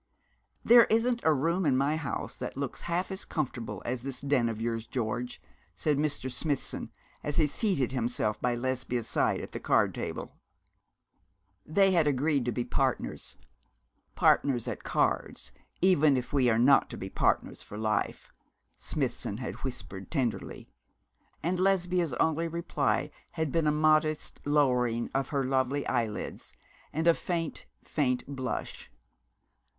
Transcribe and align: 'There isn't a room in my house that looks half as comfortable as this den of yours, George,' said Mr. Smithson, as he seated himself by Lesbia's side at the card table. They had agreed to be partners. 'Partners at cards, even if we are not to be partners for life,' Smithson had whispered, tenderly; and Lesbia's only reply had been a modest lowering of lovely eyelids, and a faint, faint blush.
'There 0.65 0.85
isn't 0.85 1.21
a 1.23 1.31
room 1.31 1.63
in 1.63 1.77
my 1.77 1.95
house 1.95 2.35
that 2.35 2.57
looks 2.57 2.81
half 2.89 3.11
as 3.11 3.23
comfortable 3.23 3.83
as 3.85 4.01
this 4.01 4.19
den 4.19 4.49
of 4.49 4.59
yours, 4.59 4.87
George,' 4.87 5.39
said 5.75 5.99
Mr. 5.99 6.31
Smithson, 6.31 6.89
as 7.21 7.35
he 7.37 7.45
seated 7.45 7.91
himself 7.91 8.41
by 8.41 8.55
Lesbia's 8.55 9.07
side 9.07 9.39
at 9.41 9.51
the 9.51 9.59
card 9.59 9.93
table. 9.93 10.35
They 11.67 11.91
had 11.91 12.07
agreed 12.07 12.45
to 12.45 12.51
be 12.51 12.65
partners. 12.65 13.37
'Partners 14.15 14.67
at 14.67 14.83
cards, 14.83 15.51
even 15.83 16.17
if 16.17 16.33
we 16.33 16.49
are 16.49 16.57
not 16.57 16.89
to 16.89 16.97
be 16.97 17.07
partners 17.11 17.61
for 17.61 17.77
life,' 17.77 18.33
Smithson 18.77 19.37
had 19.37 19.53
whispered, 19.63 20.09
tenderly; 20.09 20.67
and 21.43 21.59
Lesbia's 21.59 22.13
only 22.13 22.47
reply 22.47 23.11
had 23.33 23.51
been 23.51 23.67
a 23.67 23.71
modest 23.71 24.41
lowering 24.45 25.11
of 25.13 25.31
lovely 25.31 25.85
eyelids, 25.85 26.53
and 26.91 27.07
a 27.07 27.13
faint, 27.13 27.67
faint 27.83 28.25
blush. 28.25 28.89